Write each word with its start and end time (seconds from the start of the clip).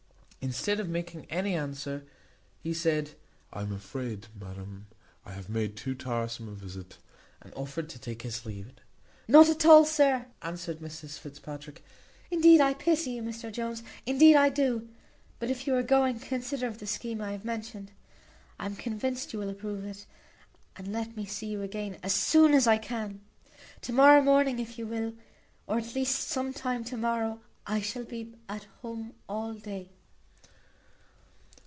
Instead 0.43 0.79
of 0.79 0.89
making 0.89 1.25
any 1.29 1.53
answer, 1.53 2.03
he 2.63 2.73
said, 2.73 3.11
"I 3.53 3.61
am 3.61 3.71
afraid, 3.71 4.25
madam, 4.35 4.87
I 5.23 5.33
have 5.33 5.49
made 5.49 5.77
too 5.77 5.93
tiresome 5.93 6.47
a 6.49 6.53
visit;" 6.53 6.97
and 7.43 7.53
offered 7.53 7.89
to 7.89 7.99
take 7.99 8.23
his 8.23 8.43
leave. 8.43 8.73
"Not 9.27 9.49
at 9.49 9.67
all, 9.67 9.85
sir," 9.85 10.25
answered 10.41 10.79
Mrs 10.79 11.19
Fitzpatrick. 11.19 11.83
"Indeed 12.31 12.59
I 12.59 12.73
pity 12.73 13.11
you, 13.11 13.21
Mr 13.21 13.51
Jones; 13.53 13.83
indeed 14.07 14.35
I 14.35 14.49
do: 14.49 14.89
but 15.37 15.51
if 15.51 15.67
you 15.67 15.75
are 15.75 15.83
going, 15.83 16.17
consider 16.19 16.65
of 16.65 16.79
the 16.79 16.87
scheme 16.87 17.21
I 17.21 17.33
have 17.33 17.45
mentioned 17.45 17.91
I 18.59 18.65
am 18.65 18.75
convinced 18.75 19.33
you 19.33 19.39
will 19.39 19.49
approve 19.51 19.85
it 19.85 20.07
and 20.75 20.91
let 20.91 21.15
me 21.15 21.23
see 21.27 21.45
you 21.51 21.61
again 21.61 21.99
as 22.01 22.13
soon 22.15 22.55
as 22.55 22.65
you 22.65 22.79
can. 22.79 23.21
To 23.81 23.93
morrow 23.93 24.23
morning 24.23 24.57
if 24.57 24.79
you 24.79 24.87
will, 24.87 25.13
or 25.67 25.77
at 25.77 25.93
least 25.93 26.15
some 26.29 26.51
time 26.51 26.83
to 26.85 26.97
morrow. 26.97 27.41
I 27.67 27.79
shall 27.79 28.05
be 28.05 28.33
at 28.49 28.63
home 28.81 29.13
all 29.29 29.53
day." 29.53 29.91